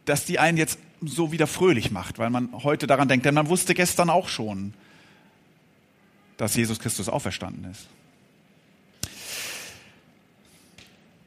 dass 0.04 0.24
die 0.24 0.38
einen 0.38 0.56
jetzt 0.56 0.78
so 1.02 1.32
wieder 1.32 1.46
fröhlich 1.46 1.90
macht, 1.90 2.18
weil 2.18 2.30
man 2.30 2.50
heute 2.52 2.86
daran 2.86 3.08
denkt. 3.08 3.26
Denn 3.26 3.34
man 3.34 3.48
wusste 3.48 3.74
gestern 3.74 4.10
auch 4.10 4.28
schon, 4.28 4.74
dass 6.36 6.54
Jesus 6.54 6.78
Christus 6.78 7.08
auferstanden 7.08 7.70
ist. 7.70 7.86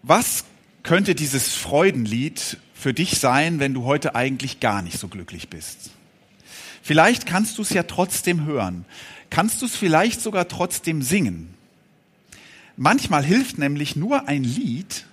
Was 0.04 0.46
könnte 0.84 1.16
dieses 1.16 1.54
Freudenlied 1.54 2.58
für 2.84 2.94
dich 2.94 3.18
sein, 3.18 3.62
wenn 3.62 3.74
du 3.74 3.86
heute 3.86 4.14
eigentlich 4.14 4.60
gar 4.60 4.82
nicht 4.82 5.00
so 5.00 5.08
glücklich 5.08 5.48
bist. 5.48 5.92
Vielleicht 6.82 7.26
kannst 7.26 7.58
du 7.58 7.62
es 7.62 7.70
ja 7.70 7.84
trotzdem 7.84 8.44
hören. 8.44 8.84
Kannst 9.30 9.62
du 9.62 9.68
es 9.68 9.76
vielleicht 9.78 10.20
sogar 10.20 10.50
trotzdem 10.50 11.02
singen. 11.02 11.54
Manchmal 12.76 13.24
hilft 13.24 13.58
nämlich 13.58 13.96
nur 13.96 14.28
ein 14.28 14.44
Lied, 14.44 15.06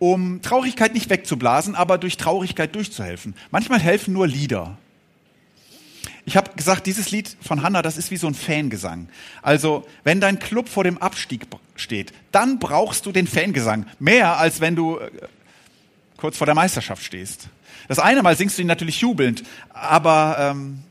um 0.00 0.42
Traurigkeit 0.42 0.92
nicht 0.92 1.08
wegzublasen, 1.08 1.74
aber 1.74 1.96
durch 1.96 2.18
Traurigkeit 2.18 2.74
durchzuhelfen. 2.74 3.34
Manchmal 3.50 3.80
helfen 3.80 4.12
nur 4.12 4.26
Lieder. 4.26 4.76
Ich 6.26 6.36
habe 6.36 6.50
gesagt, 6.56 6.86
dieses 6.86 7.10
Lied 7.10 7.38
von 7.40 7.62
Hannah, 7.62 7.80
das 7.80 7.96
ist 7.96 8.10
wie 8.10 8.18
so 8.18 8.26
ein 8.26 8.34
Fangesang. 8.34 9.08
Also, 9.40 9.86
wenn 10.04 10.20
dein 10.20 10.38
Club 10.38 10.68
vor 10.68 10.84
dem 10.84 10.98
Abstieg 10.98 11.46
steht, 11.74 12.12
dann 12.32 12.58
brauchst 12.58 13.06
du 13.06 13.12
den 13.12 13.26
Fangesang. 13.26 13.86
Mehr 13.98 14.36
als 14.36 14.60
wenn 14.60 14.76
du 14.76 14.98
äh, 14.98 15.10
kurz 16.22 16.36
vor 16.36 16.46
der 16.46 16.54
Meisterschaft 16.54 17.04
stehst. 17.04 17.48
Das 17.88 17.98
eine 17.98 18.22
Mal 18.22 18.36
singst 18.36 18.56
du 18.56 18.62
ihn 18.62 18.68
natürlich 18.68 19.00
jubelnd, 19.00 19.42
aber 19.70 20.36
ähm, 20.38 20.84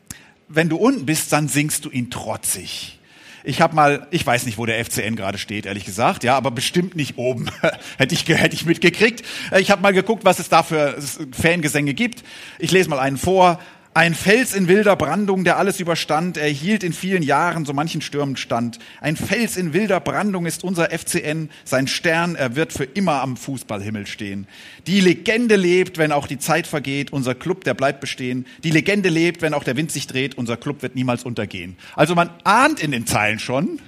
wenn 0.50 0.67
du 0.67 0.75
unten 0.75 1.05
bist, 1.05 1.31
dann 1.31 1.47
singst 1.47 1.85
du 1.85 1.89
ihn 1.89 2.11
trotzig. 2.11 3.00
Ich 3.45 3.61
habe 3.61 3.73
mal, 3.73 4.07
ich 4.11 4.25
weiß 4.25 4.45
nicht, 4.45 4.57
wo 4.57 4.65
der 4.65 4.83
FCN 4.83 5.15
gerade 5.15 5.38
steht, 5.38 5.65
ehrlich 5.65 5.85
gesagt, 5.85 6.25
ja, 6.25 6.35
aber 6.35 6.51
bestimmt 6.51 6.97
nicht 6.97 7.17
oben. 7.17 7.50
hätte 7.97 8.13
ich 8.13 8.27
hätte 8.27 8.53
ich 8.53 8.65
mitgekriegt. 8.65 9.23
Ich 9.57 9.71
habe 9.71 9.81
mal 9.81 9.93
geguckt, 9.93 10.25
was 10.25 10.39
es 10.39 10.50
da 10.50 10.63
für 10.63 11.01
Fangesänge 11.31 11.93
gibt. 11.93 12.25
Ich 12.59 12.71
lese 12.71 12.89
mal 12.89 13.00
einen 13.00 13.17
vor. 13.17 13.57
Ein 13.93 14.15
Fels 14.15 14.53
in 14.53 14.69
wilder 14.69 14.95
Brandung, 14.95 15.43
der 15.43 15.57
alles 15.57 15.81
überstand, 15.81 16.38
er 16.38 16.48
hielt 16.48 16.81
in 16.81 16.93
vielen 16.93 17.24
Jahren 17.24 17.65
so 17.65 17.74
manchen 17.74 18.00
Stürmen 18.00 18.38
stand. 18.38 18.79
Ein 19.01 19.17
Fels 19.17 19.57
in 19.57 19.74
wilder 19.74 20.00
Brandung 20.00 20.45
ist 20.45 20.63
unser 20.63 20.98
FCN, 20.98 21.50
sein 21.65 21.88
Stern, 21.88 22.36
er 22.36 22.55
wird 22.55 22.71
für 22.71 22.86
immer 22.86 23.21
am 23.21 23.36
Fußballhimmel 23.36 24.07
stehen. 24.07 24.48
Die 24.88 25.01
Legende 25.01 25.57
lebt, 25.57 25.98
wenn 25.98 26.13
auch 26.13 26.27
die 26.27 26.39
Zeit 26.39 26.67
vergeht, 26.67 27.12
unser 27.12 27.36
Club, 27.36 27.65
der 27.65 27.74
bleibt 27.74 28.00
bestehen. 28.00 28.45
Die 28.63 28.71
Legende 28.71 29.10
lebt, 29.10 29.41
wenn 29.41 29.53
auch 29.53 29.65
der 29.65 29.75
Wind 29.75 29.91
sich 29.91 30.07
dreht, 30.07 30.38
unser 30.38 30.55
Club 30.55 30.81
wird 30.83 30.95
niemals 30.95 31.25
untergehen. 31.25 31.75
Also 31.93 32.15
man 32.15 32.29
ahnt 32.45 32.79
in 32.79 32.91
den 32.91 33.05
Zeilen 33.05 33.39
schon, 33.39 33.81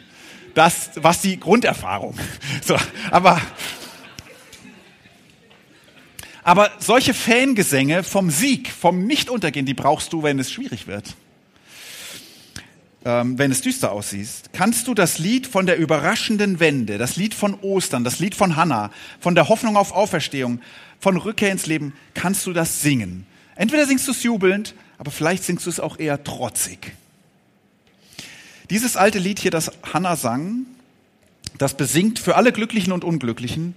das, 0.53 0.91
was 0.95 1.21
die 1.21 1.39
Grunderfahrung. 1.39 2.15
So, 2.61 2.77
aber 3.11 3.41
aber 6.43 6.71
solche 6.79 7.13
Fangesänge 7.13 8.03
vom 8.03 8.29
Sieg, 8.29 8.69
vom 8.71 9.05
Nichtuntergehen, 9.05 9.65
die 9.65 9.73
brauchst 9.73 10.13
du, 10.13 10.23
wenn 10.23 10.39
es 10.39 10.51
schwierig 10.51 10.87
wird. 10.87 11.15
ähm, 13.05 13.37
wenn 13.37 13.51
es 13.51 13.61
düster 13.61 13.91
aussieht, 13.91 14.27
kannst 14.53 14.87
du 14.87 14.93
das 14.93 15.19
Lied 15.19 15.47
von 15.47 15.65
der 15.65 15.77
überraschenden 15.77 16.59
Wende, 16.59 16.97
das 16.97 17.15
Lied 17.15 17.33
von 17.33 17.55
Ostern, 17.61 18.03
das 18.03 18.19
Lied 18.19 18.35
von 18.35 18.55
Hannah, 18.55 18.91
von 19.19 19.35
der 19.35 19.49
Hoffnung 19.49 19.75
auf 19.75 19.91
Auferstehung, 19.91 20.61
von 20.99 21.17
Rückkehr 21.17 21.51
ins 21.51 21.65
Leben, 21.65 21.93
kannst 22.13 22.45
du 22.45 22.53
das 22.53 22.81
singen. 22.81 23.25
Entweder 23.55 23.85
singst 23.85 24.07
du 24.07 24.11
es 24.11 24.23
jubelnd, 24.23 24.73
aber 24.97 25.11
vielleicht 25.11 25.43
singst 25.43 25.65
du 25.65 25.69
es 25.69 25.79
auch 25.79 25.99
eher 25.99 26.23
trotzig. 26.23 26.93
Dieses 28.69 28.95
alte 28.95 29.19
Lied 29.19 29.39
hier, 29.39 29.51
das 29.51 29.71
Hannah 29.91 30.15
sang, 30.15 30.65
das 31.57 31.75
besingt 31.75 32.19
für 32.19 32.35
alle 32.35 32.51
Glücklichen 32.51 32.93
und 32.93 33.03
Unglücklichen, 33.03 33.75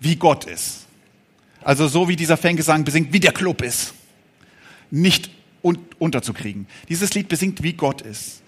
wie 0.00 0.16
Gott 0.16 0.44
ist. 0.44 0.87
Also 1.68 1.86
so 1.86 2.08
wie 2.08 2.16
dieser 2.16 2.38
Fangesang 2.38 2.84
besingt, 2.84 3.12
wie 3.12 3.20
der 3.20 3.32
Club 3.32 3.60
ist. 3.60 3.92
Nicht 4.90 5.28
un 5.62 5.76
unterzukriegen. 5.98 6.66
Dieses 6.88 7.12
Lied 7.12 7.28
besingt, 7.28 7.62
wie 7.62 7.74
Gott 7.74 8.00
ist. 8.00 8.40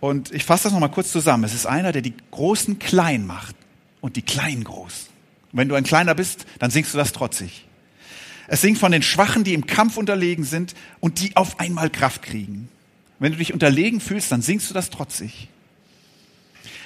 Und 0.00 0.34
ich 0.34 0.42
fasse 0.42 0.64
das 0.64 0.72
nochmal 0.72 0.90
kurz 0.90 1.12
zusammen. 1.12 1.44
Es 1.44 1.54
ist 1.54 1.66
einer, 1.66 1.92
der 1.92 2.02
die 2.02 2.14
Großen 2.32 2.80
klein 2.80 3.28
macht 3.28 3.54
und 4.00 4.16
die 4.16 4.22
Kleinen 4.22 4.64
groß. 4.64 5.06
Und 5.52 5.58
wenn 5.60 5.68
du 5.68 5.76
ein 5.76 5.84
Kleiner 5.84 6.16
bist, 6.16 6.46
dann 6.58 6.72
singst 6.72 6.92
du 6.92 6.98
das 6.98 7.12
trotzig. 7.12 7.64
Es 8.48 8.60
singt 8.60 8.78
von 8.78 8.90
den 8.90 9.02
Schwachen, 9.02 9.44
die 9.44 9.54
im 9.54 9.66
Kampf 9.66 9.96
unterlegen 9.96 10.42
sind 10.42 10.74
und 10.98 11.20
die 11.20 11.36
auf 11.36 11.60
einmal 11.60 11.90
Kraft 11.90 12.22
kriegen. 12.22 12.68
Wenn 13.20 13.30
du 13.30 13.38
dich 13.38 13.52
unterlegen 13.52 14.00
fühlst, 14.00 14.32
dann 14.32 14.42
singst 14.42 14.68
du 14.68 14.74
das 14.74 14.90
trotzig. 14.90 15.46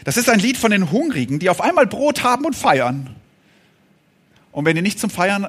Das 0.04 0.18
ist 0.18 0.28
ein 0.28 0.38
Lied 0.38 0.58
von 0.58 0.70
den 0.70 0.90
Hungrigen, 0.92 1.38
die 1.38 1.48
auf 1.48 1.62
einmal 1.62 1.86
Brot 1.86 2.24
haben 2.24 2.44
und 2.44 2.54
feiern. 2.54 3.16
Und 4.52 4.64
wenn 4.64 4.76
dir 4.76 4.82
nicht 4.82 5.00
zum 5.00 5.10
Feiern 5.10 5.48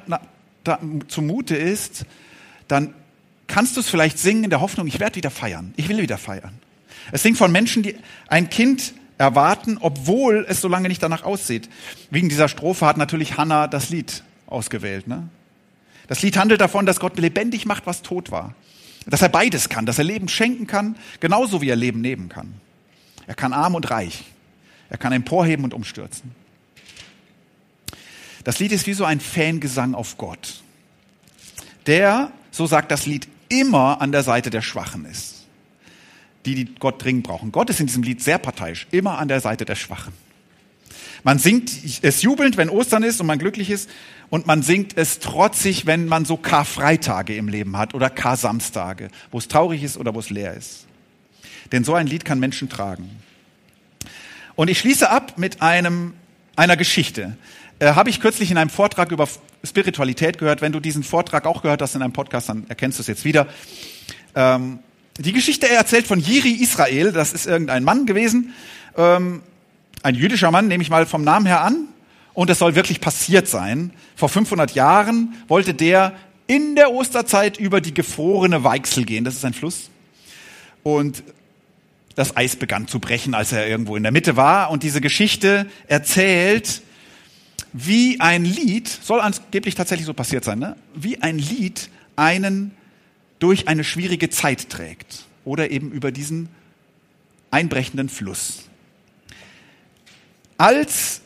zumute 1.08 1.56
ist, 1.56 2.06
dann 2.68 2.94
kannst 3.46 3.76
du 3.76 3.80
es 3.80 3.88
vielleicht 3.88 4.18
singen 4.18 4.44
in 4.44 4.50
der 4.50 4.60
Hoffnung, 4.60 4.86
ich 4.86 4.98
werde 4.98 5.16
wieder 5.16 5.30
feiern, 5.30 5.74
ich 5.76 5.88
will 5.88 5.98
wieder 5.98 6.18
feiern. 6.18 6.58
Es 7.12 7.22
singt 7.22 7.36
von 7.36 7.52
Menschen, 7.52 7.82
die 7.82 7.96
ein 8.28 8.48
Kind 8.48 8.94
erwarten, 9.18 9.78
obwohl 9.78 10.46
es 10.48 10.60
so 10.60 10.68
lange 10.68 10.88
nicht 10.88 11.02
danach 11.02 11.22
aussieht. 11.22 11.68
Wegen 12.10 12.28
dieser 12.28 12.48
Strophe 12.48 12.86
hat 12.86 12.96
natürlich 12.96 13.36
Hannah 13.36 13.68
das 13.68 13.90
Lied 13.90 14.24
ausgewählt. 14.46 15.06
Ne? 15.06 15.28
Das 16.08 16.22
Lied 16.22 16.36
handelt 16.36 16.60
davon, 16.60 16.86
dass 16.86 16.98
Gott 16.98 17.18
lebendig 17.18 17.66
macht, 17.66 17.86
was 17.86 18.02
tot 18.02 18.30
war. 18.30 18.54
Dass 19.06 19.20
er 19.20 19.28
beides 19.28 19.68
kann, 19.68 19.84
dass 19.84 19.98
er 19.98 20.04
Leben 20.04 20.28
schenken 20.28 20.66
kann, 20.66 20.96
genauso 21.20 21.60
wie 21.60 21.68
er 21.68 21.76
Leben 21.76 22.00
nehmen 22.00 22.30
kann. 22.30 22.54
Er 23.26 23.34
kann 23.34 23.52
arm 23.52 23.74
und 23.74 23.90
reich. 23.90 24.24
Er 24.88 24.96
kann 24.96 25.12
emporheben 25.12 25.64
und 25.64 25.74
umstürzen. 25.74 26.32
Das 28.44 28.58
Lied 28.58 28.72
ist 28.72 28.86
wie 28.86 28.92
so 28.92 29.04
ein 29.04 29.20
Fangesang 29.20 29.94
auf 29.94 30.18
Gott, 30.18 30.62
der, 31.86 32.30
so 32.50 32.66
sagt 32.66 32.90
das 32.90 33.06
Lied, 33.06 33.28
immer 33.48 34.00
an 34.00 34.12
der 34.12 34.22
Seite 34.22 34.50
der 34.50 34.62
Schwachen 34.62 35.04
ist, 35.06 35.46
die, 36.44 36.54
die 36.54 36.74
Gott 36.76 37.02
dringend 37.02 37.26
brauchen. 37.26 37.52
Gott 37.52 37.70
ist 37.70 37.80
in 37.80 37.86
diesem 37.86 38.02
Lied 38.02 38.22
sehr 38.22 38.38
parteiisch, 38.38 38.86
immer 38.90 39.18
an 39.18 39.28
der 39.28 39.40
Seite 39.40 39.64
der 39.64 39.74
Schwachen. 39.74 40.12
Man 41.22 41.38
singt 41.38 41.72
es 42.02 42.20
jubelnd, 42.20 42.58
wenn 42.58 42.68
Ostern 42.68 43.02
ist 43.02 43.18
und 43.18 43.26
man 43.26 43.38
glücklich 43.38 43.70
ist, 43.70 43.88
und 44.28 44.46
man 44.46 44.62
singt 44.62 44.96
es 44.96 45.20
trotzig, 45.20 45.86
wenn 45.86 46.06
man 46.06 46.24
so 46.24 46.36
Karfreitage 46.36 47.36
im 47.36 47.48
Leben 47.48 47.76
hat 47.76 47.94
oder 47.94 48.10
Kar-Samstage, 48.10 49.08
wo 49.30 49.38
es 49.38 49.48
traurig 49.48 49.82
ist 49.82 49.96
oder 49.96 50.14
wo 50.14 50.18
es 50.18 50.28
leer 50.28 50.54
ist. 50.54 50.86
Denn 51.72 51.84
so 51.84 51.94
ein 51.94 52.06
Lied 52.06 52.24
kann 52.24 52.40
Menschen 52.40 52.68
tragen. 52.68 53.10
Und 54.54 54.68
ich 54.68 54.78
schließe 54.78 55.08
ab 55.08 55.38
mit 55.38 55.62
einem, 55.62 56.14
einer 56.56 56.76
Geschichte. 56.76 57.36
Äh, 57.80 57.94
Habe 57.94 58.10
ich 58.10 58.20
kürzlich 58.20 58.50
in 58.50 58.58
einem 58.58 58.70
Vortrag 58.70 59.10
über 59.10 59.28
Spiritualität 59.64 60.38
gehört. 60.38 60.60
Wenn 60.60 60.72
du 60.72 60.80
diesen 60.80 61.02
Vortrag 61.02 61.46
auch 61.46 61.62
gehört 61.62 61.82
hast 61.82 61.94
in 61.94 62.02
einem 62.02 62.12
Podcast, 62.12 62.48
dann 62.48 62.66
erkennst 62.68 62.98
du 62.98 63.02
es 63.02 63.08
jetzt 63.08 63.24
wieder. 63.24 63.48
Ähm, 64.34 64.78
die 65.18 65.32
Geschichte 65.32 65.68
er 65.68 65.78
erzählt 65.78 66.06
von 66.06 66.20
Jiri 66.20 66.50
Israel. 66.50 67.12
Das 67.12 67.32
ist 67.32 67.46
irgendein 67.46 67.82
Mann 67.82 68.06
gewesen. 68.06 68.54
Ähm, 68.96 69.42
ein 70.02 70.14
jüdischer 70.14 70.50
Mann, 70.50 70.68
nehme 70.68 70.82
ich 70.82 70.90
mal 70.90 71.06
vom 71.06 71.24
Namen 71.24 71.46
her 71.46 71.62
an. 71.62 71.88
Und 72.32 72.50
es 72.50 72.58
soll 72.58 72.74
wirklich 72.74 73.00
passiert 73.00 73.48
sein. 73.48 73.92
Vor 74.16 74.28
500 74.28 74.72
Jahren 74.72 75.34
wollte 75.48 75.74
der 75.74 76.12
in 76.46 76.76
der 76.76 76.92
Osterzeit 76.92 77.58
über 77.58 77.80
die 77.80 77.94
gefrorene 77.94 78.64
Weichsel 78.64 79.04
gehen. 79.04 79.24
Das 79.24 79.34
ist 79.34 79.44
ein 79.44 79.54
Fluss. 79.54 79.90
Und 80.82 81.22
das 82.16 82.36
Eis 82.36 82.54
begann 82.56 82.86
zu 82.86 83.00
brechen, 83.00 83.34
als 83.34 83.50
er 83.52 83.66
irgendwo 83.66 83.96
in 83.96 84.02
der 84.02 84.12
Mitte 84.12 84.36
war. 84.36 84.70
Und 84.70 84.82
diese 84.82 85.00
Geschichte 85.00 85.66
erzählt, 85.88 86.82
wie 87.74 88.20
ein 88.20 88.44
Lied, 88.44 88.88
soll 88.88 89.20
angeblich 89.20 89.74
tatsächlich 89.74 90.06
so 90.06 90.14
passiert 90.14 90.44
sein, 90.44 90.60
ne? 90.60 90.76
wie 90.94 91.20
ein 91.20 91.38
Lied 91.38 91.90
einen 92.14 92.70
durch 93.40 93.66
eine 93.66 93.82
schwierige 93.82 94.30
Zeit 94.30 94.70
trägt 94.70 95.24
oder 95.44 95.72
eben 95.72 95.90
über 95.90 96.12
diesen 96.12 96.48
einbrechenden 97.50 98.08
Fluss. 98.08 98.68
Als 100.56 101.20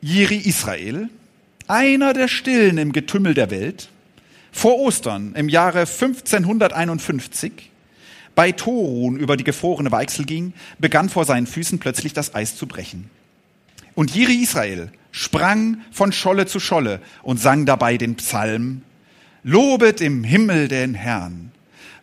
Jiri 0.00 0.36
Israel, 0.36 1.08
einer 1.66 2.12
der 2.12 2.28
Stillen 2.28 2.78
im 2.78 2.92
Getümmel 2.92 3.34
der 3.34 3.50
Welt, 3.50 3.88
vor 4.52 4.78
Ostern 4.78 5.34
im 5.34 5.48
Jahre 5.48 5.80
1551 5.80 7.72
bei 8.36 8.52
Torun 8.52 9.16
über 9.16 9.36
die 9.36 9.44
gefrorene 9.44 9.90
Weichsel 9.90 10.26
ging, 10.26 10.52
begann 10.78 11.08
vor 11.08 11.24
seinen 11.24 11.48
Füßen 11.48 11.80
plötzlich 11.80 12.12
das 12.12 12.36
Eis 12.36 12.56
zu 12.56 12.68
brechen. 12.68 13.10
Und 13.96 14.14
Jiri 14.14 14.34
Israel 14.34 14.92
sprang 15.10 15.78
von 15.90 16.12
Scholle 16.12 16.46
zu 16.46 16.60
Scholle 16.60 17.00
und 17.22 17.40
sang 17.40 17.64
dabei 17.64 17.96
den 17.96 18.14
Psalm, 18.16 18.82
Lobet 19.42 20.00
im 20.02 20.22
Himmel 20.22 20.68
den 20.68 20.94
Herrn, 20.94 21.50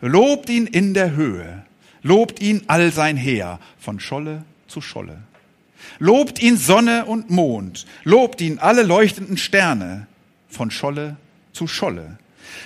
lobt 0.00 0.50
ihn 0.50 0.66
in 0.66 0.92
der 0.92 1.14
Höhe, 1.14 1.64
lobt 2.02 2.42
ihn 2.42 2.62
all 2.66 2.90
sein 2.92 3.16
Heer, 3.16 3.60
von 3.78 4.00
Scholle 4.00 4.44
zu 4.66 4.80
Scholle. 4.80 5.22
Lobt 6.00 6.42
ihn 6.42 6.56
Sonne 6.56 7.04
und 7.04 7.30
Mond, 7.30 7.86
lobt 8.02 8.40
ihn 8.40 8.58
alle 8.58 8.82
leuchtenden 8.82 9.36
Sterne, 9.36 10.08
von 10.48 10.70
Scholle 10.72 11.16
zu 11.52 11.68
Scholle. 11.68 12.18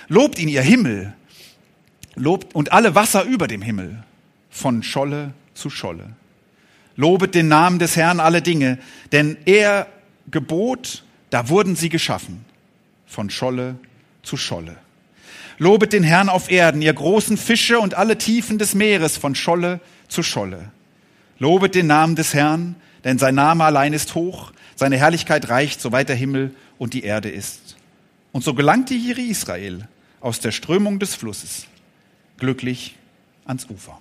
Lobt 0.08 0.38
ihn 0.38 0.48
ihr 0.48 0.62
Himmel, 0.62 1.12
lobt 2.14 2.54
und 2.54 2.72
alle 2.72 2.94
Wasser 2.94 3.24
über 3.24 3.46
dem 3.46 3.60
Himmel, 3.60 4.04
von 4.48 4.82
Scholle 4.82 5.34
zu 5.52 5.68
Scholle. 5.68 6.16
Lobet 6.98 7.37
den 7.37 7.46
Namen 7.46 7.78
des 7.78 7.94
Herrn 7.94 8.18
alle 8.18 8.42
Dinge, 8.42 8.76
denn 9.12 9.37
er 9.44 9.87
gebot, 10.32 11.04
da 11.30 11.48
wurden 11.48 11.76
sie 11.76 11.90
geschaffen, 11.90 12.44
von 13.06 13.30
Scholle 13.30 13.76
zu 14.24 14.37
Scholle. 14.37 14.76
Lobet 15.58 15.92
den 15.92 16.02
Herrn 16.02 16.28
auf 16.28 16.50
Erden, 16.50 16.82
ihr 16.82 16.92
großen 16.92 17.37
Fische 17.37 17.78
und 17.78 17.94
alle 17.94 18.18
Tiefen 18.18 18.58
des 18.58 18.74
Meeres, 18.74 19.16
von 19.16 19.37
Scholle 19.37 19.78
zu 20.08 20.24
Scholle. 20.24 20.72
Lobet 21.38 21.76
den 21.76 21.87
Namen 21.87 22.16
des 22.16 22.34
Herrn, 22.34 22.74
denn 23.04 23.16
sein 23.16 23.37
Name 23.37 23.62
allein 23.62 23.92
ist 23.92 24.16
hoch, 24.16 24.52
seine 24.74 24.96
Herrlichkeit 24.96 25.48
reicht, 25.48 25.80
soweit 25.80 26.08
der 26.08 26.16
Himmel 26.16 26.52
und 26.78 26.94
die 26.94 27.04
Erde 27.04 27.30
ist. 27.30 27.76
Und 28.32 28.42
so 28.42 28.54
gelangte 28.54 28.94
Jiri 28.94 29.22
Israel 29.22 29.87
aus 30.20 30.40
der 30.40 30.50
Strömung 30.50 30.98
des 30.98 31.14
Flusses 31.14 31.68
glücklich 32.38 32.96
ans 33.44 33.70
Ufer. 33.70 34.00